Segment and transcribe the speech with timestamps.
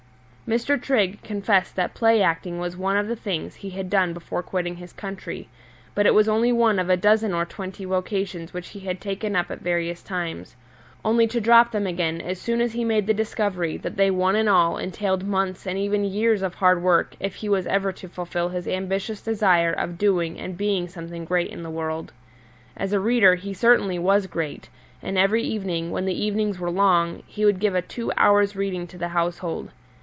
[0.49, 0.81] Mr.
[0.81, 4.75] Trigg confessed that play acting was one of the things he had done before quitting
[4.75, 5.47] his country;
[5.95, 9.33] but it was only one of a dozen or twenty vocations which he had taken
[9.33, 10.53] up at various times,
[11.05, 14.35] only to drop them again as soon as he made the discovery that they one
[14.35, 18.09] and all entailed months and even years of hard work if he was ever to
[18.09, 22.11] fulfil his ambitious desire of doing and being something great in the world.
[22.75, 24.67] As a reader he certainly was great,
[25.01, 28.85] and every evening, when the evenings were long, he would give a two hours' reading
[28.87, 29.71] to the household.